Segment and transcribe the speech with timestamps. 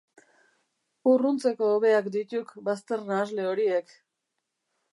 [1.11, 3.97] Urruntzeko hobeak dituk bazter-nahasle horiek!